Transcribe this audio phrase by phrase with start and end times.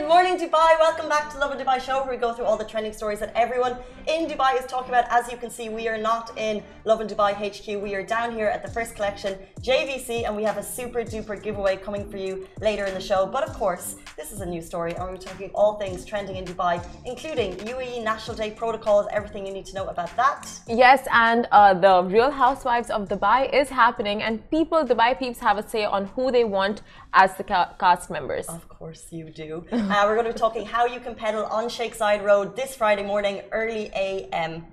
[0.00, 0.78] Good morning, Dubai.
[0.78, 3.32] Welcome back to Lovin Dubai show, where we go through all the trending stories that
[3.34, 3.76] everyone
[4.06, 5.06] in Dubai is talking about.
[5.10, 7.66] As you can see, we are not in Lovin Dubai HQ.
[7.82, 11.42] We are down here at the first collection, JVC, and we have a super duper
[11.42, 13.26] giveaway coming for you later in the show.
[13.26, 16.44] But of course, this is a new story, and we're talking all things trending in
[16.44, 20.48] Dubai, including UAE National Day protocols, everything you need to know about that.
[20.68, 25.58] Yes, and uh, the Real Housewives of Dubai is happening, and people, Dubai peeps, have
[25.58, 28.48] a say on who they want as the ca- cast members.
[28.48, 29.64] Of course you do.
[29.72, 33.02] uh, we're going to be talking how you can pedal on Zayed Road this Friday
[33.04, 34.64] morning, early AM.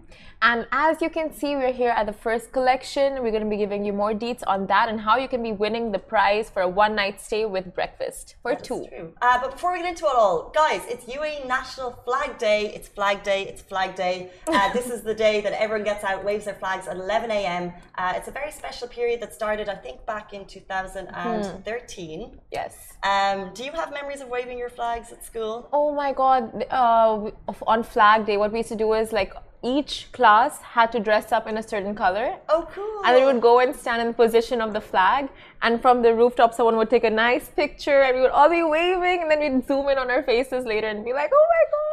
[0.45, 3.23] And as you can see, we're here at the first collection.
[3.23, 5.51] We're going to be giving you more deets on that and how you can be
[5.51, 8.85] winning the prize for a one night stay with breakfast for two.
[8.87, 9.13] true.
[9.23, 12.71] Uh, but before we get into it all, guys, it's UAE National Flag Day.
[12.75, 13.47] It's Flag Day.
[13.47, 14.29] It's Flag Day.
[14.47, 17.73] Uh, this is the day that everyone gets out, waves their flags at 11 a.m.
[17.97, 22.39] Uh, it's a very special period that started, I think, back in 2013.
[22.51, 22.93] Yes.
[23.01, 25.67] Um, do you have memories of waving your flags at school?
[25.73, 27.31] Oh my god, uh,
[27.65, 31.31] on Flag Day, what we used to do is like each class had to dress
[31.31, 32.37] up in a certain color.
[32.49, 33.01] Oh, cool.
[33.05, 35.29] And then we would go and stand in the position of the flag,
[35.61, 38.63] and from the rooftop, someone would take a nice picture, and we would all be
[38.63, 41.63] waving, and then we'd zoom in on our faces later and be like, "Oh my
[41.75, 41.85] god!"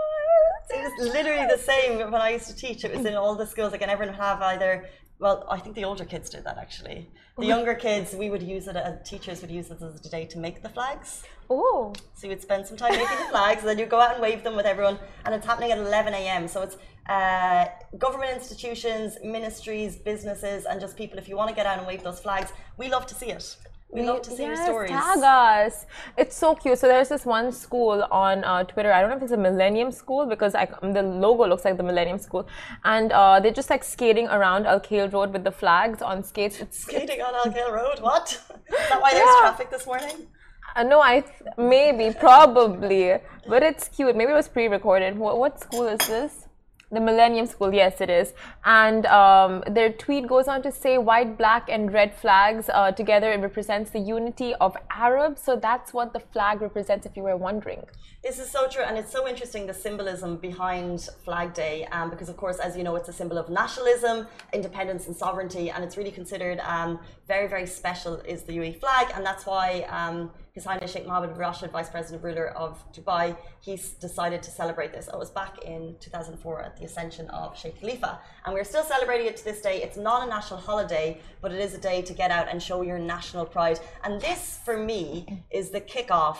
[0.79, 2.85] It was literally the same when I used to teach.
[2.85, 3.73] It was in all the schools.
[3.73, 4.89] Like, and everyone would have either.
[5.19, 7.09] Well, I think the older kids did that actually.
[7.39, 7.49] The oh.
[7.49, 10.39] younger kids, we would use it as teachers would use it as a day to
[10.39, 11.23] make the flags.
[11.49, 14.15] Oh, So you would spend some time making the flags, and then you'd go out
[14.15, 14.99] and wave them with everyone.
[15.25, 16.49] And it's happening at 11 a.m.
[16.49, 16.77] So it's
[17.09, 17.67] uh,
[17.99, 21.19] government institutions, ministries, businesses, and just people.
[21.19, 23.57] If you want to get out and wave those flags, we love to see it.
[23.93, 24.91] We love to see your yes, stories.
[24.91, 25.85] Tag us.
[26.17, 26.79] It's so cute.
[26.79, 28.91] So there's this one school on uh, Twitter.
[28.91, 31.83] I don't know if it's a Millennium School because I, the logo looks like the
[31.83, 32.49] Millennium School,
[32.85, 36.59] and uh, they're just like skating around Al Khail Road with the flags on skates.
[36.59, 38.01] It's Skating on Al Khail Road.
[38.01, 38.31] What?
[38.67, 40.27] Is that why there's traffic this morning?
[40.75, 44.17] Uh, no, I th- maybe, probably, but it's cute.
[44.17, 45.19] Maybe it was pre-recorded.
[45.19, 46.49] What, what school is this?
[46.93, 47.73] The Millennium School.
[47.73, 48.35] Yes, it is.
[48.67, 53.33] And um, their tweet goes on to say, "White, black, and red flags uh, together.
[53.33, 55.41] It represents the unity of Arabs.
[55.43, 57.07] So that's what the flag represents.
[57.07, 57.85] If you were wondering."
[58.23, 62.29] This is so true, and it's so interesting the symbolism behind Flag Day, um, because
[62.29, 65.97] of course, as you know, it's a symbol of nationalism, independence, and sovereignty, and it's
[65.97, 68.17] really considered um, very, very special.
[68.19, 71.89] Is the UAE flag, and that's why um, His Highness Sheikh Mohammed bin Rashid, Vice
[71.89, 75.09] President ruler of Dubai, he's decided to celebrate this.
[75.09, 79.27] It was back in 2004 at the ascension of Sheikh Khalifa, and we're still celebrating
[79.29, 79.83] it to this day.
[79.83, 82.83] It's not a national holiday, but it is a day to get out and show
[82.83, 86.37] your national pride, and this, for me, is the kickoff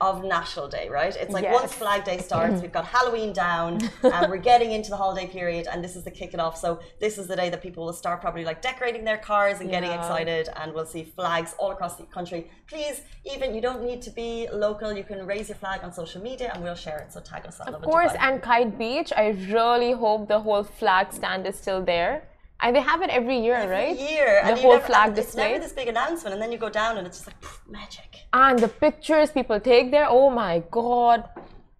[0.00, 1.14] of National Day, right?
[1.14, 1.54] It's like Yes.
[1.60, 2.62] once Flag Day starts, mm-hmm.
[2.62, 6.10] we've got Halloween down, and we're getting into the holiday period, and this is the
[6.10, 6.56] kick it off.
[6.56, 9.70] So this is the day that people will start probably like decorating their cars and
[9.70, 12.50] getting excited, and we'll see flags all across the country.
[12.66, 14.92] Please, even you don't need to be local.
[14.92, 17.12] You can raise your flag on social media, and we'll share it.
[17.12, 19.12] So tag us Of course, and Kite Beach.
[19.16, 22.24] I really hope the whole flag stand is still there.
[22.62, 23.96] And they have it every year, right?
[23.98, 25.52] Year The and whole never- flag and It's display.
[25.52, 28.08] never this big announcement, and then you go down, and it's just like pff, magic.
[28.32, 31.18] and the pictures people take there oh my god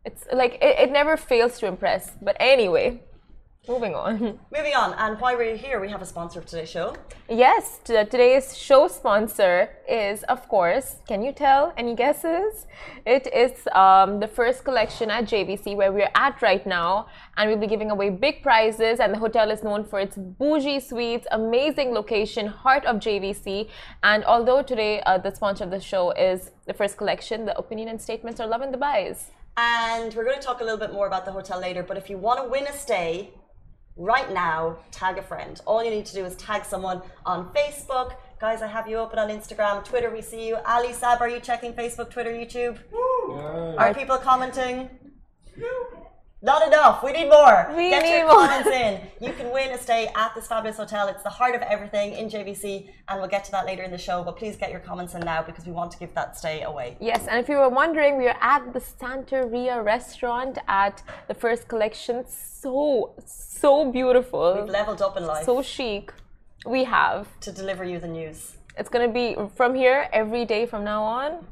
[0.08, 2.86] it's like it, it never fails to impress but anyway
[3.68, 6.94] moving on Moving on, and while we're here, we have a sponsor of today's show.
[7.28, 12.66] yes t- today's show sponsor is of course can you tell any guesses
[13.06, 13.52] it is
[13.84, 17.06] um, the first collection at jvc where we're at right now
[17.36, 20.80] and we'll be giving away big prizes and the hotel is known for its bougie
[20.80, 23.68] suites amazing location heart of jvc
[24.02, 27.88] and although today uh, the sponsor of the show is the first collection the opinion
[27.88, 31.24] and statements are Lovin Dubai's And we're going to talk a little bit more about
[31.28, 31.82] the hotel later.
[31.90, 33.12] But if you want to win a stay
[34.00, 35.60] right now, tag a friend.
[35.66, 38.14] All you need to do is tag someone on Facebook.
[38.40, 40.10] Guys, I have you open on Instagram, Twitter.
[40.10, 40.56] We see you.
[40.66, 42.78] Ali Sab, are you checking Facebook, Twitter, YouTube?
[43.78, 44.88] Are people commenting?
[46.42, 47.02] Not enough.
[47.04, 47.70] We need more.
[47.76, 48.46] We Get need your more.
[48.46, 49.00] comments in.
[49.20, 51.06] You can win a stay at this fabulous hotel.
[51.08, 53.98] It's the heart of everything in JVC, and we'll get to that later in the
[53.98, 54.22] show.
[54.24, 56.96] But please get your comments in now because we want to give that stay away.
[56.98, 61.68] Yes, and if you were wondering, we are at the Santeria restaurant at the first
[61.68, 62.24] collection.
[62.26, 64.54] So, so beautiful.
[64.62, 66.10] We've leveled up in life So chic.
[66.64, 67.28] We have.
[67.40, 68.56] to deliver you the news.
[68.78, 71.44] It's going to be from here every day from now on.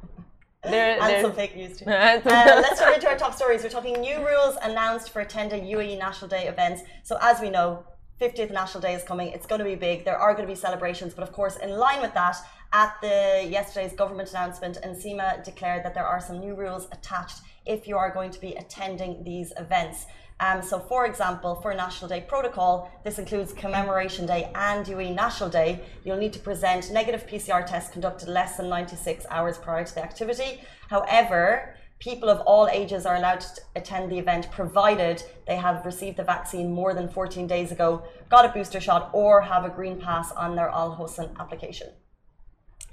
[0.65, 1.85] There, and some fake news too.
[1.89, 3.63] Uh, let's start into our top stories.
[3.63, 6.83] We're talking new rules announced for attending UAE National Day events.
[7.05, 7.85] So as we know,
[8.21, 9.29] 50th National Day is coming.
[9.29, 10.05] It's going to be big.
[10.05, 12.37] There are going to be celebrations, but of course, in line with that,
[12.73, 17.87] at the yesterday's government announcement, NCEMA declared that there are some new rules attached if
[17.87, 20.07] you are going to be attending these events.
[20.41, 25.51] Um, so, for example, for National Day protocol, this includes Commemoration Day and UAE National
[25.51, 25.81] Day.
[26.05, 30.03] You'll need to present negative PCR tests conducted less than 96 hours prior to the
[30.03, 30.61] activity.
[30.89, 36.19] However, people of all ages are allowed to attend the event provided they have received
[36.19, 40.01] the vaccine more than 14 days ago, got a booster shot, or have a green
[40.01, 41.89] pass on their Al Hosn application.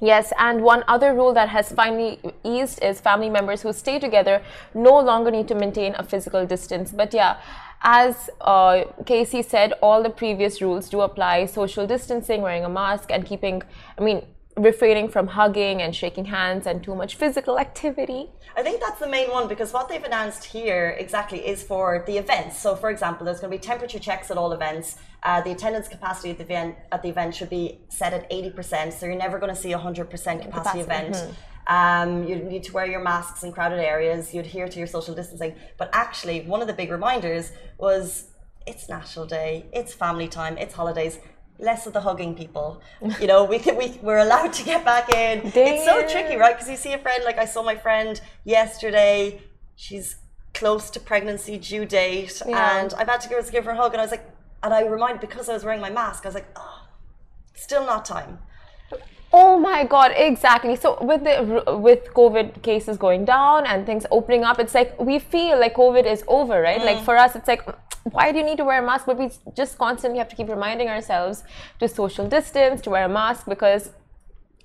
[0.01, 4.41] Yes, and one other rule that has finally eased is family members who stay together
[4.73, 6.91] no longer need to maintain a physical distance.
[6.91, 7.37] But yeah,
[7.81, 13.09] as uh, Casey said, all the previous rules do apply social distancing, wearing a mask,
[13.09, 13.63] and keeping,
[13.97, 14.23] I mean,
[14.57, 18.29] refraining from hugging and shaking hands and too much physical activity.
[18.55, 22.17] I think that's the main one because what they've announced here exactly is for the
[22.17, 22.57] events.
[22.57, 24.95] So, for example, there's going to be temperature checks at all events.
[25.23, 28.93] Uh, the attendance capacity at the event at the event should be set at 80%.
[28.93, 30.79] So you're never going to see a 100% capacity, capacity.
[30.79, 31.15] event.
[31.15, 31.31] Mm-hmm.
[31.67, 34.33] Um, you need to wear your masks in crowded areas.
[34.33, 35.55] You adhere to your social distancing.
[35.77, 38.29] But actually, one of the big reminders was
[38.65, 41.19] it's National Day, it's family time, it's holidays
[41.59, 42.81] less of the hugging people.
[43.19, 45.49] You know, we can, we we're allowed to get back in.
[45.51, 45.75] Damn.
[45.75, 46.55] It's so tricky, right?
[46.55, 49.41] Because you see a friend like I saw my friend yesterday.
[49.75, 50.17] She's
[50.53, 52.79] close to pregnancy due date, yeah.
[52.79, 54.29] and I've had to give, give her a hug, and I was like,
[54.63, 56.87] and I reminded because I was wearing my mask, I was like, oh,
[57.53, 58.39] still not time.
[59.37, 60.77] Oh my god, exactly.
[60.77, 61.35] So with the
[61.77, 66.05] with COVID cases going down and things opening up, it's like we feel like COVID
[66.05, 66.79] is over, right?
[66.79, 66.85] Mm.
[66.85, 67.63] Like for us, it's like
[68.11, 69.05] why do you need to wear a mask?
[69.07, 71.43] But we just constantly have to keep reminding ourselves
[71.79, 73.89] to social distance, to wear a mask because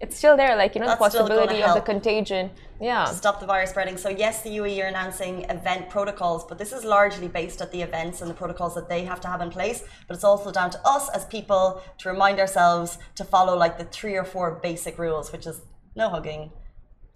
[0.01, 2.51] it's still there, like you know, That's the possibility of the contagion.
[2.81, 3.05] Yeah.
[3.05, 3.99] To stop the virus spreading.
[3.99, 7.83] So yes, the UAE are announcing event protocols, but this is largely based at the
[7.83, 9.85] events and the protocols that they have to have in place.
[10.09, 13.85] But it's also down to us as people to remind ourselves to follow like the
[13.85, 15.61] three or four basic rules, which is
[15.95, 16.51] no hugging.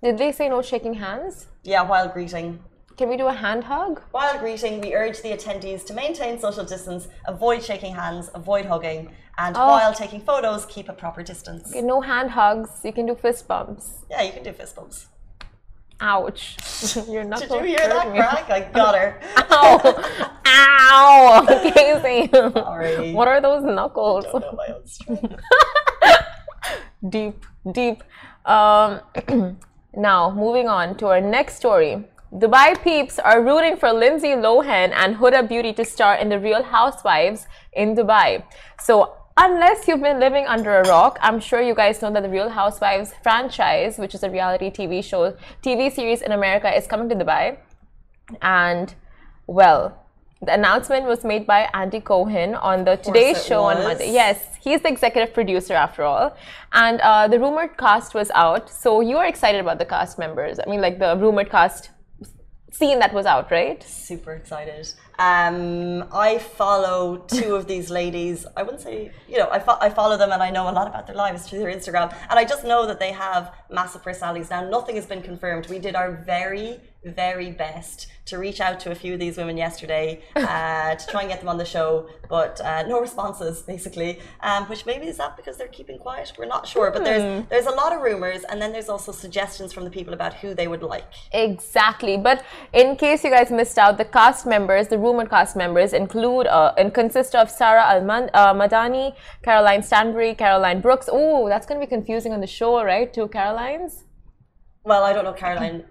[0.03, 1.47] Did they say no shaking hands?
[1.63, 2.61] Yeah, while greeting.
[2.97, 4.01] Can we do a hand hug?
[4.13, 9.11] While greeting, we urge the attendees to maintain social distance, avoid shaking hands, avoid hugging,
[9.37, 9.67] and oh.
[9.67, 11.71] while taking photos, keep a proper distance.
[11.71, 12.71] Okay, no hand hugs.
[12.85, 14.05] You can do fist bumps.
[14.09, 15.09] Yeah, you can do fist bumps.
[16.01, 16.57] Ouch.
[17.09, 18.19] You're not Did you hear that me.
[18.19, 18.49] crack?
[18.49, 19.21] I got her.
[19.51, 20.39] Ow.
[20.47, 21.73] Ow.
[21.75, 22.31] Casey.
[22.33, 23.13] Sorry.
[23.13, 24.25] What are those knuckles?
[27.09, 28.05] deep, deep.
[28.45, 29.01] Um,
[29.97, 32.05] now, moving on to our next story.
[32.37, 36.65] Dubai peeps are rooting for Lindsay Lohan and Huda Beauty to star in The Real
[36.65, 38.43] Housewives in Dubai.
[38.81, 42.29] So, unless you've been living under a rock, I'm sure you guys know that The
[42.29, 47.09] Real Housewives franchise, which is a reality TV show, TV series in America, is coming
[47.11, 47.57] to Dubai.
[48.43, 48.93] And,
[49.47, 50.05] well,
[50.43, 53.77] the announcement was made by Andy Cohen on the Today Show was.
[53.77, 54.13] on Monday.
[54.13, 56.37] Yes, he's the executive producer after all.
[56.73, 58.69] And uh, the rumored cast was out.
[58.69, 60.59] So you are excited about the cast members.
[60.59, 61.91] I mean, like the rumored cast
[62.75, 63.83] scene that was out, right?
[63.83, 64.93] Super excited.
[65.19, 68.47] Um, I follow two of these ladies.
[68.57, 70.89] I wouldn't say, you know, I, fo- I follow them and I know a lot
[70.89, 72.13] about their lives through their Instagram.
[72.29, 74.51] And I just know that they have massive personalities.
[74.51, 75.69] Now, nothing has been confirmed.
[75.69, 79.57] We did our very, very best to reach out to a few of these women
[79.57, 84.21] yesterday uh, to try and get them on the show, but uh, no responses basically.
[84.41, 86.33] Um, which maybe is that because they're keeping quiet.
[86.39, 87.49] We're not sure, but there's hmm.
[87.49, 90.55] there's a lot of rumors, and then there's also suggestions from the people about who
[90.55, 91.05] they would like.
[91.33, 95.93] Exactly, but in case you guys missed out, the cast members, the rumored cast members,
[95.93, 101.09] include uh, and consist of Sarah Al uh, Madani, Caroline Stanbury, Caroline Brooks.
[101.11, 103.13] Oh, that's going to be confusing on the show, right?
[103.13, 104.05] Two Carolines.
[104.85, 105.85] Well, I don't know Caroline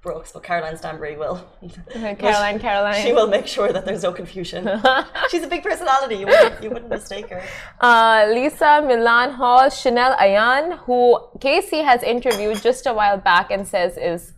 [0.00, 1.44] Brooks, but Caroline Stanbury will.
[1.92, 3.02] Caroline, Caroline.
[3.02, 4.68] She will make sure that there's no confusion.
[5.30, 6.16] She's a big personality.
[6.16, 7.42] You wouldn't, you wouldn't mistake her.
[7.80, 13.66] Uh, Lesa Milan Hall, Chanel Ayan, who Casey has interviewed just a while back and
[13.66, 14.34] says is.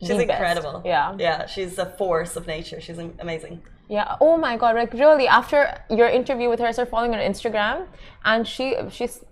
[0.00, 0.74] She's incredible.
[0.74, 0.86] Best.
[0.86, 1.16] Yeah.
[1.18, 2.80] Yeah, she's a force of nature.
[2.80, 3.60] She's amazing.
[3.88, 4.16] Yeah.
[4.20, 4.76] Oh my God.
[4.76, 7.86] Like really, after your interview with her, I started following her on Instagram,
[8.24, 9.24] and she she's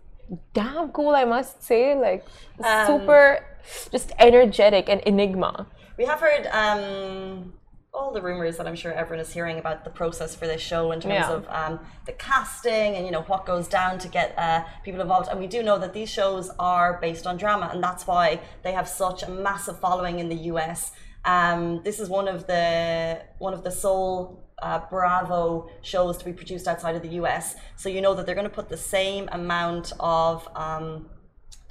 [0.53, 1.15] damn cool.
[1.15, 2.27] I must say, like
[2.63, 3.45] um, super
[3.91, 5.67] just energetic and enigma.
[5.97, 7.53] We have heard um,
[7.93, 10.93] all the rumors that I'm sure everyone is hearing about the process for this show
[10.93, 11.33] in terms yeah.
[11.33, 15.29] of um, the casting and you know what goes down to get uh, people involved.
[15.29, 18.73] And we do know that these shows are based on drama, and that's why they
[18.73, 20.93] have such a massive following in the US.
[21.25, 26.33] Um, this is one of the one of the sole uh, Bravo shows to be
[26.33, 27.57] produced outside of the US.
[27.77, 31.09] So you know that they're going to put the same amount of um,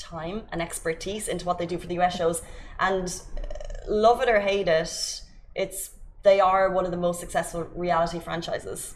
[0.09, 2.41] time and expertise into what they do for the US shows.
[2.79, 5.21] And uh, love it or hate it,
[5.55, 5.91] it's
[6.23, 8.95] they are one of the most successful reality franchises.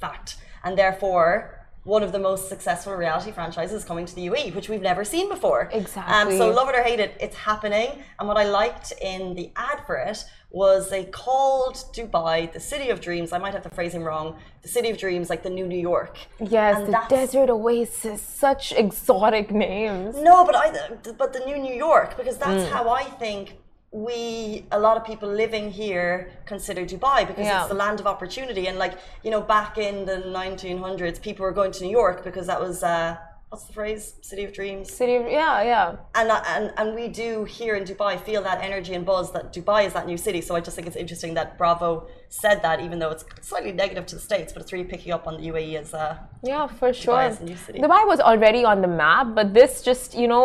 [0.00, 0.36] Fact.
[0.64, 4.82] And therefore, one of the most successful reality franchises coming to the UAE, which we've
[4.82, 5.68] never seen before.
[5.72, 6.14] Exactly.
[6.14, 7.88] Um, so love it or hate it, it's happening.
[8.18, 12.90] And what I liked in the ad for it was they called Dubai the city
[12.90, 13.32] of dreams.
[13.32, 14.36] I might have the phrasing wrong.
[14.62, 16.18] The city of dreams, like the new New York.
[16.38, 20.14] Yes, And the desert oasis, such exotic names.
[20.16, 20.70] No, but I,
[21.18, 22.70] but the new New York, because that's Mm.
[22.70, 23.56] how I think
[23.92, 27.60] we, a lot of people living here, consider Dubai because Yeah.
[27.60, 28.66] it's the land of opportunity.
[28.66, 32.46] And like you know, back in the 1900s, people were going to New York because
[32.46, 33.16] that was uh,
[33.50, 34.90] what's the phrase, city of dreams.
[34.90, 35.96] City, of, yeah, yeah.
[36.14, 39.80] And, and and we do here in Dubai feel that energy and buzz that Dubai
[39.88, 40.40] is that new city.
[40.40, 42.06] So I just think it's interesting that Bravo
[42.42, 45.26] said that, even though it's slightly negative to the states, but it's really picking up
[45.28, 46.16] on the UAE as uh,
[46.52, 47.20] Yeah, for sure.
[47.24, 47.78] is a new city.
[47.78, 50.44] Dubai was already on the map, but this just, you know,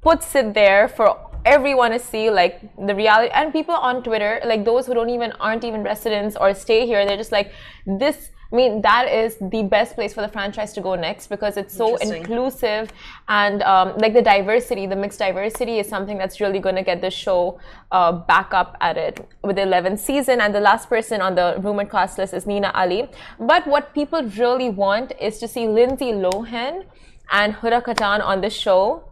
[0.00, 1.08] puts it there for
[1.44, 5.32] everyone to see like the reality and people on Twitter, like those who don't even
[5.32, 7.52] aren't even residents or stay here, they're just like
[7.86, 11.56] this I mean, that is the best place for the franchise to go next because
[11.56, 12.92] it's so inclusive
[13.26, 17.00] and um, like the diversity, the mixed diversity is something that's really going to get
[17.00, 17.58] the show
[17.92, 20.42] uh, back up at it with the 11th season.
[20.42, 23.08] And the last person on the rumored cast list is Nina Ali.
[23.40, 26.84] But what people really want is to see Lindsay Lohan
[27.30, 29.04] and Huda Kattan on the show.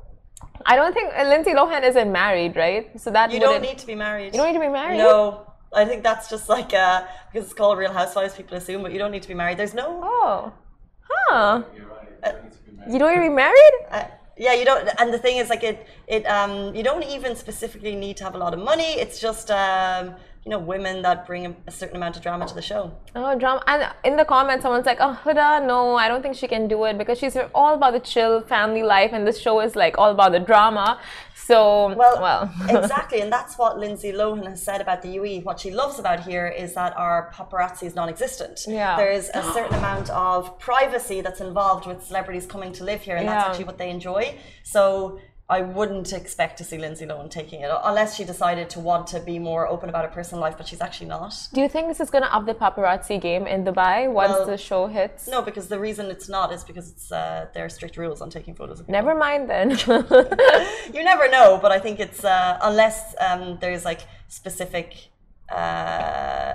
[0.66, 2.98] I don't think uh, Lindsay Lohan isn't married, right?
[3.00, 4.34] So that you don't wouldn't- need to be married.
[4.34, 4.98] you don't need to be married.
[4.98, 8.34] No, I think that's just like uh, because it's called Real Housewives.
[8.34, 9.56] People assume, but you don't need to be married.
[9.58, 10.00] There's no.
[10.02, 10.52] Oh,
[11.08, 11.62] huh?
[11.74, 12.08] You're right.
[12.22, 12.92] You don't need to be married.
[12.92, 13.74] You don't need to be married?
[13.90, 14.04] Uh,
[14.36, 14.88] yeah, you don't.
[14.98, 18.34] And the thing is, like it, it, um, you don't even specifically need to have
[18.34, 18.92] a lot of money.
[19.04, 22.62] It's just, um, you know, women that bring a, certain amount of drama to the
[22.62, 22.90] show.
[23.14, 23.62] Oh, drama.
[23.66, 26.82] And in the comments, someone's like, oh, Huda, no, I don't think she can do
[26.84, 30.10] it because she's all about the chill family life, and this show is like all
[30.10, 30.98] about the drama.
[31.34, 32.54] So, Well, well.
[32.82, 35.40] exactly, and that's what Lindsay Lohan has said about the UE.
[35.42, 38.60] What she loves about here is that our paparazzi is non-existent.
[38.66, 38.96] Yeah.
[38.96, 43.16] there is a certain amount of privacy that's involved with celebrities coming to live here,
[43.16, 44.36] and that's actually what they enjoy.
[44.62, 45.20] So.
[45.50, 49.18] I wouldn't expect to see Lindsay Lohan taking it unless she decided to want to
[49.18, 51.34] be more open about her personal life, but she's actually not.
[51.52, 54.46] Do you think this is going to up the paparazzi game in Dubai once Well,
[54.46, 55.26] the show hits?
[55.26, 58.30] No, because the reason it's not is because it's uh, there are strict rules on
[58.30, 59.00] taking photos of people.
[59.00, 59.70] Never mind then.
[60.96, 64.88] you never know, but I think it's uh, unless um, there's like specific
[65.50, 66.54] uh,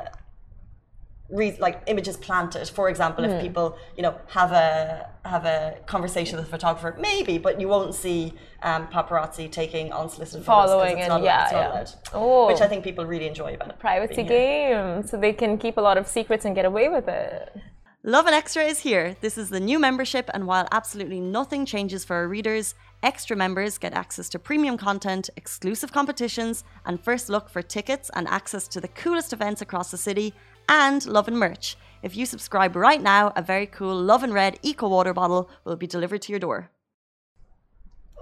[1.30, 2.68] re- like images planted.
[2.70, 3.32] For example, Hmm.
[3.32, 7.68] if people you know have a have a conversation with a photographer, maybe, but you
[7.68, 11.60] won't see um, paparazzi taking unsolicited photos 'cause Following it's and not, yeah, it's not
[11.60, 11.72] yeah.
[11.72, 11.92] allowed.
[12.14, 12.48] Oh.
[12.48, 13.80] which I think people really enjoy about it.
[13.80, 14.70] Privacy being here.
[14.96, 15.08] game.
[15.08, 17.56] So they can keep a lot of secrets and get away with it.
[18.04, 19.16] Lovin Extra is here.
[19.22, 23.80] This is the new membership, and while absolutely nothing changes for our readers, extra members
[23.80, 28.80] get access to premium content, exclusive competitions, and first look for tickets and access to
[28.80, 30.36] the coolest events across the city,
[30.70, 31.78] and Lovin merch.
[32.02, 35.88] If you subscribe right now, a very cool Lovin Red Eco Water bottle will be
[35.88, 36.70] delivered to your door.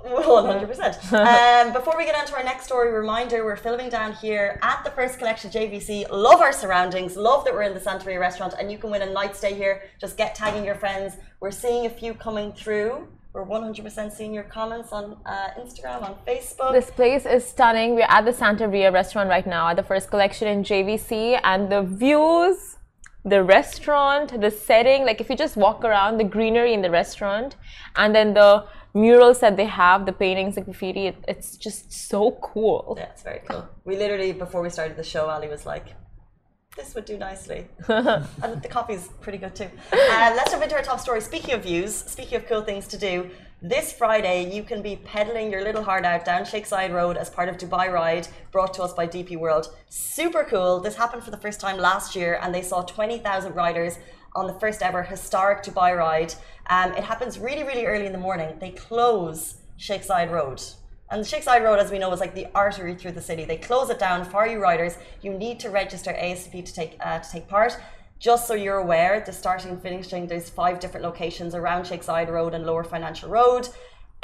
[0.06, 1.14] 100%.
[1.68, 4.84] um, before we get on to our next story, reminder we're filming down here at
[4.84, 6.10] the First Collection JVC.
[6.12, 9.12] Love our surroundings, love that we're in the Santeria restaurant, and you can win a
[9.12, 9.84] night stay here.
[10.00, 11.16] Just get tagging your friends.
[11.40, 13.08] We're seeing a few coming through.
[13.34, 16.72] We're 100% seeing your comments on uh, Instagram, on Facebook.
[16.72, 17.96] This place is stunning.
[17.96, 21.82] We're at the Santeria restaurant right now at the first collection in JVC, and the
[21.82, 22.78] views,
[23.26, 27.56] the restaurant, the setting like if you just walk around, the greenery in the restaurant,
[27.96, 32.38] and then the murals that they have, the paintings, the graffiti, it, it's just so
[32.40, 32.94] cool.
[33.00, 33.68] yeah, it's very cool.
[33.84, 35.96] We literally, before we started the show, Ali was like,
[36.76, 37.68] this would do nicely.
[37.88, 39.70] and the is pretty good too.
[39.92, 41.22] Uh, let's jump into our top story.
[41.22, 43.30] Speaking of views, speaking of cool things to do,
[43.62, 47.30] this Friday you can be pedaling your little heart out down Sheikh Zayed Road as
[47.30, 49.74] part of Dubai Ride, brought to us by DP World.
[49.90, 50.80] Super cool.
[50.80, 53.98] This happened for the first time last year, and they saw 20,000 riders
[54.36, 56.34] on the first ever historic Dubai Ride.
[56.68, 58.58] Um, it happens really, really early in the morning.
[58.60, 60.62] They close Sheikh Zayed Road.
[61.14, 63.46] And the Sheikh Zayed Road, as we know, is like the artery through the city.
[63.46, 64.98] They close it down for you riders.
[65.22, 67.78] You need to register ASP to take uh, to take part.
[68.18, 72.30] Just so you're aware, the starting and finishing, there's five different locations around Sheikh Zayed
[72.30, 73.70] Road and Lower Financial Road.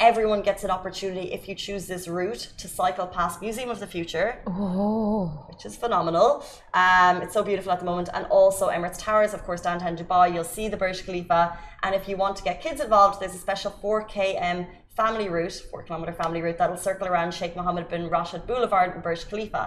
[0.00, 3.86] Everyone gets an opportunity if you choose this route to cycle past Museum of the
[3.86, 6.44] Future, Oh, which is phenomenal.
[6.74, 8.08] Um, it's so beautiful at the moment.
[8.12, 10.34] And also Emirates Towers, of course, downtown Dubai.
[10.34, 11.56] You'll see the Burj Khalifa.
[11.84, 14.66] And if you want to get kids involved, there's a special 4 km
[15.02, 19.02] family route, 4 kilometer family route, that'll circle around Sheikh Mohammed bin Rashid Boulevard and
[19.02, 19.64] Burj Khalifa.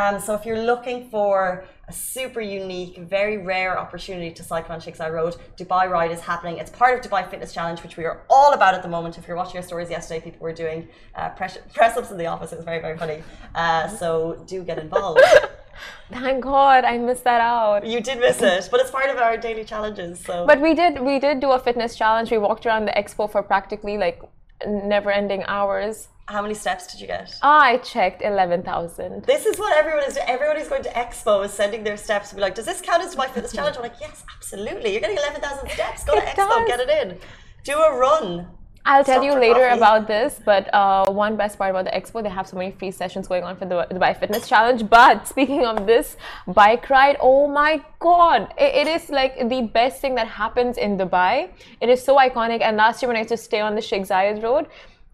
[0.00, 4.80] Um, so if you're looking for a super unique, very rare opportunity to cycle on
[4.80, 6.58] Sheikh Zayed Road, Dubai Ride is happening.
[6.62, 9.18] It's part of Dubai Fitness Challenge, which we are all about at the moment.
[9.18, 10.80] If you're watching our stories yesterday, people were doing
[11.14, 12.52] uh, press, press ups in the office.
[12.52, 13.18] It was very, very funny.
[13.54, 14.10] Uh, so
[14.46, 15.20] do get involved.
[16.10, 17.84] Thank God I missed that out.
[17.94, 20.20] You did miss it, but it's part of our daily challenges.
[20.20, 22.30] So, but we did we did do a fitness challenge.
[22.30, 24.18] We walked around the expo for practically like
[24.66, 26.08] never-ending hours.
[26.28, 27.32] How many steps did you get?
[27.42, 29.24] I checked eleven thousand.
[29.26, 30.14] This is what everyone is.
[30.14, 30.26] doing.
[30.28, 33.02] Everyone who's going to expo is sending their steps to be like, "Does this count
[33.04, 34.90] as my fitness challenge?" I'm like, "Yes, absolutely.
[34.90, 36.02] You're getting eleven thousand steps.
[36.04, 36.66] Go to It expo, does.
[36.66, 37.18] get it in.
[37.62, 38.48] Do a run."
[38.86, 39.78] I'll tell you later coffee.
[39.78, 42.92] about this, but uh, one best part about the expo, they have so many free
[42.92, 44.88] sessions going on for the Dubai Fitness Challenge.
[44.88, 46.16] But speaking of this
[46.46, 50.96] bike ride, oh my god, it, it is like the best thing that happens in
[50.96, 51.50] Dubai.
[51.80, 52.60] It is so iconic.
[52.62, 54.68] And last year when I used to stay on the Sheikh Zayed Road,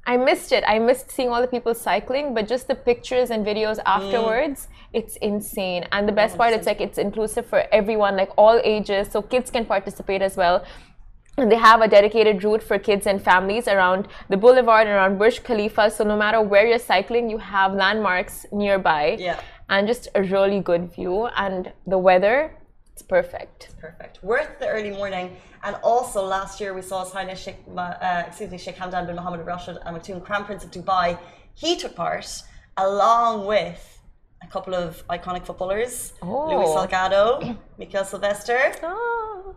[0.04, 0.64] I missed it.
[0.66, 5.16] I missed seeing all the people cycling, but just the pictures and videos afterwards, it's
[5.16, 5.86] insane.
[5.92, 9.50] And the best part, it's like it's inclusive for everyone, like all ages, so kids
[9.50, 10.64] can participate as well.
[11.38, 15.18] And they have a dedicated route for kids and families around the boulevard and around
[15.18, 15.90] Burj Khalifa.
[15.90, 19.16] So no matter where you're cycling, you have landmarks nearby.
[19.18, 19.40] Yeah.
[19.70, 21.26] And just a really good view.
[21.44, 22.54] And the weather,
[22.92, 23.64] it's perfect.
[23.70, 24.22] It's Perfect.
[24.22, 25.34] Worth the early morning.
[25.64, 29.16] And also last year we saw His Highness Sheikh, uh, excuse me, Sheikh Hamdan bin
[29.16, 31.18] Mohammed Rashid Al Maktoum, Crown Prince of Dubai.
[31.54, 32.26] He took part
[32.76, 34.00] along with
[34.42, 36.48] a couple of iconic footballers, Oh.
[36.50, 39.54] Luis Salgado, Mikael Silvestre, Oh,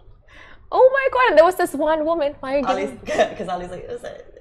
[0.71, 1.29] oh my God.
[1.29, 2.35] And there was this one woman.
[2.39, 2.99] Why are you Ali, giving...
[3.29, 4.31] because Ali's like, is it?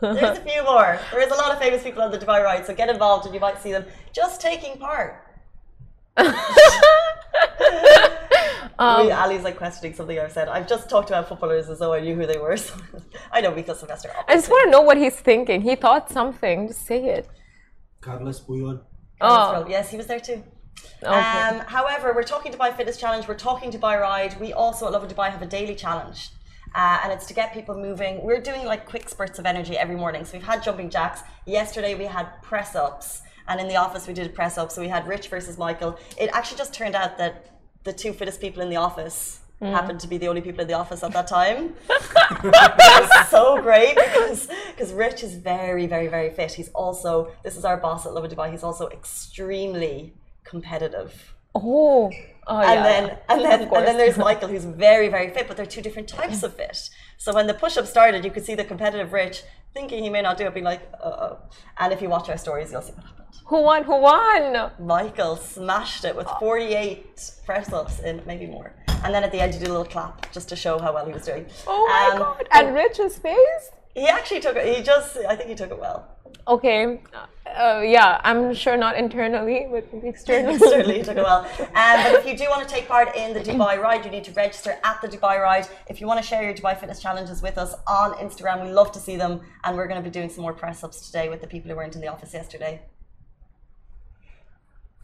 [0.00, 0.98] There's a few more.
[1.12, 3.34] There is a lot of famous people on the Dubai ride, so get involved and
[3.34, 5.22] you might see them just taking part.
[8.78, 10.48] Um, Ali's like questioning something I've said.
[10.48, 12.56] I've just talked about footballers as though I knew who they were.
[12.64, 12.74] So
[13.30, 14.10] I know Mikael Silvestre.
[14.28, 15.60] I just want to know what he's thinking.
[15.60, 16.68] He thought something.
[16.68, 17.28] Just say it.
[18.00, 18.80] Carlos Puyol.
[19.20, 20.42] Oh, yes, he was there too.
[21.02, 21.08] Okay.
[21.08, 23.28] Um, however, we're talking Dubai Fitness Challenge.
[23.28, 24.38] We're talking Dubai Ride.
[24.40, 26.30] We also at Lovin Dubai have a daily challenge.
[26.74, 28.22] Uh, and it's to get people moving.
[28.22, 30.24] We're doing like quick spurts of energy every morning.
[30.24, 31.20] So we've had jumping jacks.
[31.46, 33.22] Yesterday we had press ups.
[33.46, 34.74] And in the office we did press ups.
[34.74, 35.98] So we had Rich versus Michael.
[36.18, 37.46] It actually just turned out that
[37.84, 40.74] the two fittest people in the office happened to be the only people in the
[40.74, 41.74] office at that time.
[41.90, 46.52] it was so great because because Rich is very, very, very fit.
[46.52, 48.50] He's also this is our boss at Lovin Dubai.
[48.50, 51.34] He's also extremely competitive.
[51.54, 52.10] oh.
[52.46, 55.56] Oh, And yeah, then and then and then there's Michael who's very, very fit, but
[55.56, 56.90] they're two different types of fit.
[57.16, 60.20] So when the push up started, you could see the competitive Rich thinking he may
[60.20, 61.38] not do it, being like, uh oh.
[61.78, 63.24] And if you watch our stories, you'll see what happened.
[63.46, 63.84] Who won?
[63.84, 64.70] Who won?
[64.78, 68.74] Michael smashed it with 48 press ups in maybe more.
[69.02, 71.06] And then at the end, you did a little clap just to show how well
[71.06, 71.46] he was doing.
[71.66, 72.46] Oh my Um, god!
[72.52, 73.70] And Rich's face?
[73.94, 74.76] He actually took it.
[74.76, 76.08] He just, I think he took it well.
[76.48, 77.00] Okay.
[77.46, 80.58] Uh, yeah, I'm sure not internally, but externally.
[80.72, 81.46] Certainly, he took it well.
[81.60, 84.24] Um, but if you do want to take part in the Dubai Ride, you need
[84.24, 85.68] to register at the Dubai Ride.
[85.88, 88.90] If you want to share your Dubai Fitness challenges with us on Instagram, we love
[88.92, 89.40] to see them.
[89.64, 91.76] And we're going to be doing some more press ups today with the people who
[91.76, 92.82] weren't in the office yesterday.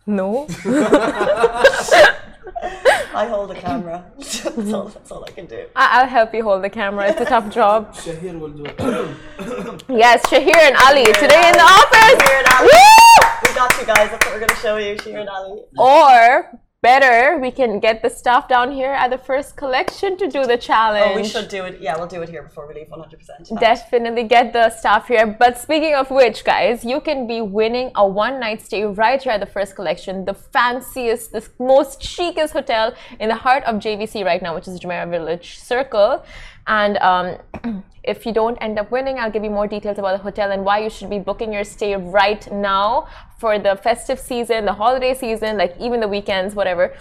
[0.06, 0.48] No.
[3.12, 4.04] I hold the camera.
[4.18, 5.66] that's, all, that's all I can do.
[5.76, 7.08] I- I'll help you hold the camera.
[7.10, 7.94] It's a tough job.
[7.94, 8.76] Shahir will do it.
[9.88, 12.22] Yes, Shahir and Ali today in the office.
[12.22, 12.68] Shahir and Ali.
[12.68, 13.28] Woo!
[13.48, 14.10] We got you guys.
[14.10, 15.62] That's what we're going to show you, Shahir and Ali.
[15.78, 20.46] Or better, we can get the staff down here at the first collection to do
[20.46, 21.12] the challenge.
[21.12, 21.80] Oh, we should do it.
[21.80, 23.60] Yeah, we'll do it here before we leave 100%.
[23.60, 25.26] Definitely get the staff here.
[25.26, 29.32] But speaking of which, guys, you can be winning a one night stay right here
[29.32, 34.24] at the first collection, the fanciest, the most chicest hotel in the heart of JVC
[34.24, 36.24] right now, which is Jumeirah Village Circle.
[36.70, 40.22] And um, if you don't end up winning, I'll give you more details about the
[40.22, 44.64] hotel and why you should be booking your stay right now for the festive season,
[44.66, 46.94] the holiday season, like even the weekends, whatever.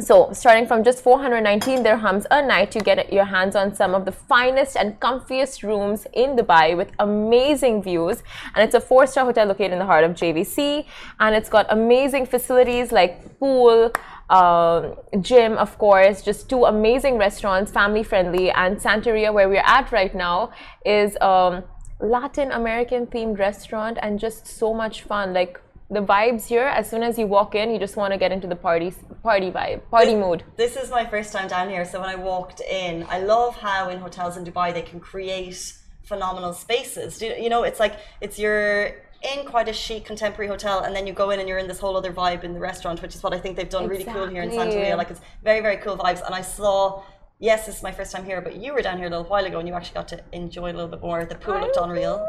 [0.00, 4.04] So, starting from just 419 dirhams a night, you get your hands on some of
[4.04, 8.22] the finest and comfiest rooms in Dubai with amazing views.
[8.54, 10.84] And it's a four star hotel located in the heart of JVC.
[11.18, 13.90] And it's got amazing facilities like pool,
[14.28, 18.50] um, gym, of course, just two amazing restaurants, family friendly.
[18.50, 20.50] And Santeria, where we're at right now,
[20.84, 21.16] is.
[21.20, 21.64] Um,
[21.98, 25.32] Latin American themed restaurant and just so much fun.
[25.32, 25.58] Like
[25.90, 28.48] the vibes here, as soon as you walk in, you just want to get into
[28.48, 30.42] the party party vibe, party mood.
[30.56, 33.88] This is my first time down here, so when I walked in, I love how
[33.88, 37.22] in hotels in Dubai they can create phenomenal spaces.
[37.22, 38.86] You, know, it's like it's you're
[39.22, 41.78] in quite a chic contemporary hotel, and then you go in and you're in this
[41.78, 44.26] whole other vibe in the restaurant, which is what I think they've done really cool
[44.26, 44.78] here in Exactly.
[44.78, 44.96] Santeria.
[44.96, 47.02] Like it's very very cool vibes, and I saw.
[47.38, 49.44] Yes, this is my first time here, but you were down here a little while
[49.44, 51.26] ago and you actually got to enjoy a little bit more.
[51.26, 52.26] The pool looked unreal.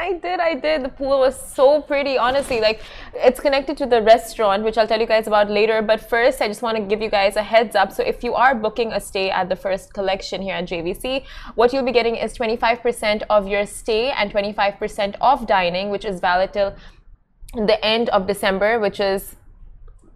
[0.00, 0.82] I did, I did.
[0.82, 2.58] The pool was so pretty, honestly.
[2.58, 2.80] Like,
[3.14, 5.82] it's connected to the restaurant, which I'll tell you guys about later.
[5.82, 7.92] But first, I just want to give you guys a heads up.
[7.92, 11.74] So, if you are booking a stay at the first collection here at JVC, what
[11.74, 16.54] you'll be getting is 25% of your stay and 25% off dining, which is valid
[16.54, 16.74] till
[17.54, 19.36] the end of December, which is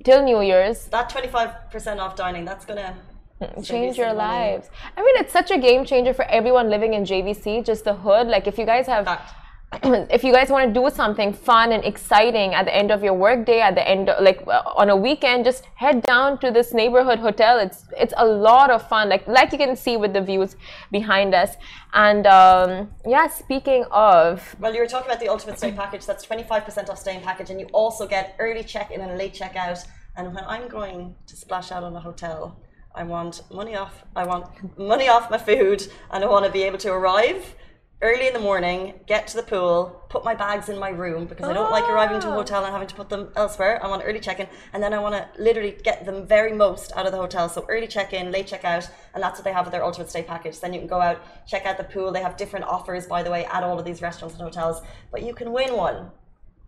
[0.03, 0.87] till New Year's.
[0.87, 2.97] That 25% off dining, that's gonna
[3.39, 4.71] mm, change your lives.
[4.97, 8.29] I mean, it's such a game changer for everyone living in JVC, just the hood.
[8.29, 9.44] Like, if you guys have, Fact.
[10.11, 13.15] if you guys want to do something fun and exciting at the end of your
[13.15, 17.19] workday, at the end, like uh, on a weekend, just head down to this neighborhood
[17.19, 17.59] hotel.
[17.59, 19.09] It's it's a lot of fun.
[19.09, 20.57] Like like you can see with the views
[20.93, 21.57] behind us.
[21.93, 26.07] And um, yeah, speaking of, Well, you were talking about the ultimate stay package.
[26.07, 29.79] That's 25% off staying package, and you also get early check-in and late check-out.
[30.17, 32.61] And when I'm going to splash out on a hotel,
[32.95, 34.05] I want money off.
[34.15, 37.55] I want money off my food, and I want to be able to arrive
[38.03, 41.49] early in the morning, get to the pool, put my bags in my room because
[41.49, 43.83] I don't like arriving to a hotel and having to put them elsewhere.
[43.83, 47.07] I want early check-in, and then I want to literally get the very most out
[47.07, 47.49] of the hotel.
[47.49, 50.61] So early check-in, late check-out, and that's what they have with their ultimate stay package.
[50.61, 52.13] Then you can go out, check out the pool.
[52.13, 54.83] They have different offers, by the way, at all of these restaurants and hotels.
[55.11, 56.11] But you can win one.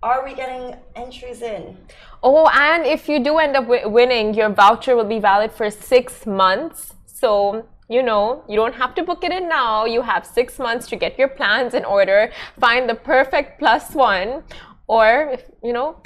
[0.03, 1.77] Are we getting entries in?
[2.23, 5.71] oh, and if you do end up wi- winning, your voucher will be valid for
[5.71, 6.95] six months.
[7.07, 9.85] So you know, you don't have to book it in now.
[9.85, 14.43] You have six months to get your plans in order, find the perfect plus one,
[14.87, 15.97] or if you know,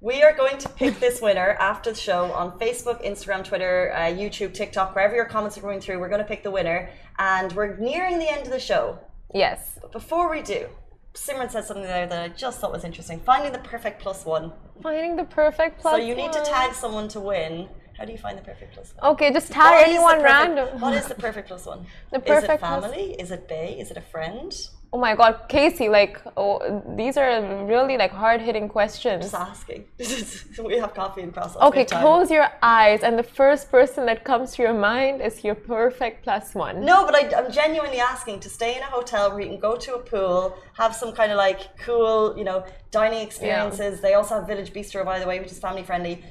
[0.00, 3.98] We are going to pick this winner after the show on Facebook, Instagram, Twitter, uh,
[4.22, 5.98] YouTube, TikTok, wherever your comments are going through.
[6.00, 8.98] We're going to pick the winner, and we're nearing the end of the show.
[9.34, 9.78] yes.
[9.80, 10.68] But before we do,
[11.14, 13.18] Simran said something there that I just thought was interesting.
[13.20, 14.52] Finding the perfect plus one.
[14.82, 15.94] Finding the perfect plus.
[15.94, 17.68] so you need to tag someone to win.
[17.98, 19.12] How do you find the perfect plus one?
[19.12, 20.80] Okay, just tag What is anyone perfect- random.
[20.80, 21.86] What is the perfect plus one?
[22.10, 23.06] The is perfect it plus- family?
[23.18, 23.76] Is it Bay?
[23.78, 24.52] Is it a friend?
[24.92, 25.88] Oh my God, Casey!
[25.88, 29.24] Like, oh, these are really like hard-hitting questions.
[29.24, 29.84] Just asking.
[30.64, 31.60] we have coffee and croissants.
[31.68, 32.02] Okay, we have time.
[32.02, 36.22] close your eyes, and the first person that comes to your mind is your perfect
[36.22, 36.84] plus one.
[36.84, 39.74] No, but I, I'm genuinely asking to stay in a hotel where you can go
[39.76, 44.00] to a pool, have some kind of like cool, you know, dining experiences.
[44.00, 46.22] They also have Village Bistro, by the way, which is family friendly.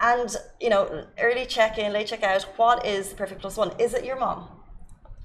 [0.00, 2.42] And, you know, early check in, late check out.
[2.56, 3.72] What is the perfect plus one?
[3.78, 4.48] Is it your mom?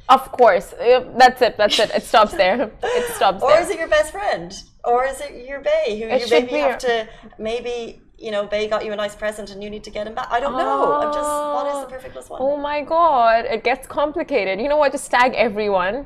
[0.09, 0.73] Of course,
[1.17, 1.57] that's it.
[1.57, 1.91] That's it.
[1.93, 2.71] It stops there.
[2.83, 3.61] It stops Or there.
[3.61, 4.53] is it your best friend?
[4.83, 7.07] Or is it your Bay who It you maybe be have to,
[7.37, 10.15] maybe, you know, Bay got you a nice present and you need to get him
[10.15, 10.27] back?
[10.31, 10.93] I don't know.
[11.01, 12.41] I'm just, what is the perfect plus one?
[12.41, 14.59] Oh my God, it gets complicated.
[14.59, 14.91] You know what?
[14.91, 16.05] Just tag everyone.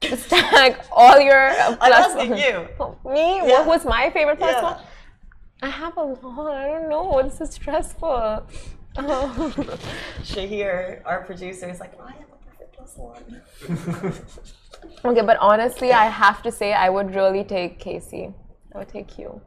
[0.00, 2.38] Just tag all your uh, I'm asking one.
[2.38, 2.66] you.
[2.80, 3.36] Oh, Me?
[3.36, 3.42] Yeah.
[3.60, 4.62] What was my favorite plus Yeah.
[4.62, 4.76] one?
[5.64, 6.54] I have a lot.
[6.54, 7.22] I don't know.
[7.22, 8.46] This so stressful.
[8.96, 9.52] Oh.
[10.22, 13.42] Shahir, our producer, is like, I am a perfect plus one.
[15.04, 18.32] Okay, but honestly, I have to say, I would really take Casey.
[18.72, 19.40] I would take you.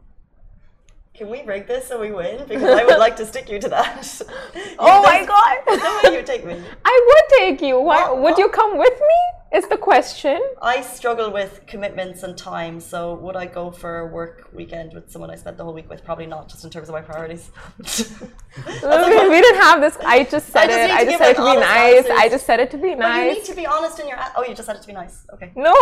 [1.17, 2.45] Can we rig this so we win?
[2.47, 4.05] Because I would like to stick you to that.
[4.79, 5.57] Oh my God!
[5.65, 6.53] No way you take me.
[6.85, 7.79] I would take you.
[7.81, 8.07] Why?
[8.11, 9.57] What- Would you uh, come with me?
[9.57, 10.39] Is the question.
[10.61, 15.09] I struggle with commitments and time, so would I go for a work weekend with
[15.09, 16.03] someone I spent the whole week with?
[16.03, 17.49] Probably not, just in terms of my priorities.
[17.79, 19.97] we, we didn't have this.
[20.05, 20.91] I just said it.
[20.91, 22.05] I just said it to be nice.
[22.23, 24.19] I just said it to be But you need to be honest in your.
[24.35, 25.25] Oh, you just said it to be nice.
[25.33, 25.51] Okay.
[25.55, 25.73] No,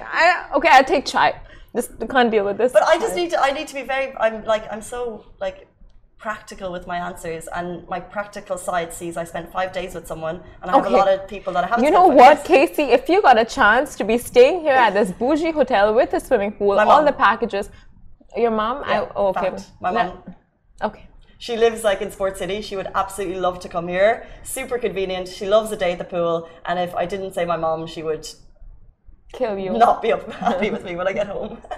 [0.00, 1.40] I, okay, I'll take chai.
[1.74, 2.72] Just can't deal with this.
[2.72, 3.40] But I just need to.
[3.40, 4.16] I need to be very.
[4.16, 4.64] I'm like.
[4.72, 5.66] I'm so like
[6.18, 10.36] practical with my answers, and my practical side sees I spent five days with someone,
[10.60, 11.84] and I have a lot of people that I haven't.
[11.84, 12.84] You know what, days- Casey?
[12.98, 16.20] If you got a chance to be staying here at this bougie hotel with a
[16.20, 17.68] swimming pool, all the packages,
[18.36, 18.76] your mom?
[18.88, 19.50] Yeah, I, oh, okay.
[19.50, 19.70] fact.
[19.80, 20.22] My mom.
[20.82, 21.06] Okay.
[21.38, 22.62] She lives like in Sport City.
[22.62, 24.26] She would absolutely love to come here.
[24.44, 25.28] Super convenient.
[25.28, 26.48] She loves a day at the pool.
[26.64, 28.26] And if I didn't say my mom, she would
[29.34, 29.72] Kill you.
[29.72, 31.58] not be happy with me when I get home.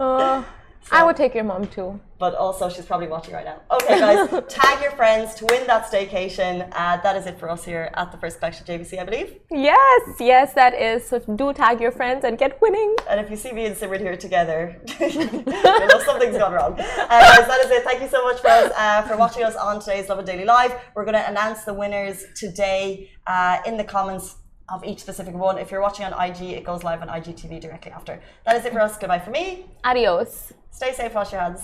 [0.00, 0.42] Uh,
[0.90, 2.00] I would take your mom too.
[2.18, 3.60] but also, she's probably watching right now.
[3.70, 6.66] Okay, guys, tag your friends to win that staycation.
[6.72, 9.36] Uh, that is it for us here at the First Collection JVC, I believe.
[9.50, 11.06] Yes, yes, that is.
[11.06, 12.96] So do tag your friends and get winning.
[13.10, 16.72] And if you see me and Simran here together, you know something's gone wrong.
[16.72, 17.84] Uh, guys, that is it.
[17.84, 20.72] Thank you so much, friends, uh, for watching us on today's Lovin Daily Live.
[20.94, 24.36] We're going to announce the winners today uh, in the comments
[24.70, 25.58] of each specific one.
[25.58, 28.20] If you're watching on IG, it goes live on IGTV directly after.
[28.46, 28.96] That is it for us.
[28.96, 29.66] Goodbye for me.
[29.84, 30.52] Adios.
[30.70, 31.62] Stay safe, wash your hands.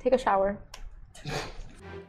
[0.00, 0.58] Take a shower.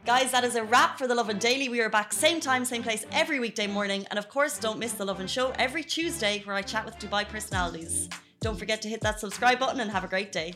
[0.06, 1.68] Guys, that is a wrap for the Lovin Daily.
[1.68, 4.06] We are back same time, same place every weekday morning.
[4.10, 7.26] And of course, don't miss the Lovin Show every Tuesday where I chat with Dubai
[7.26, 8.10] personalities.
[8.40, 10.54] Don't forget to hit that subscribe button and have a great day.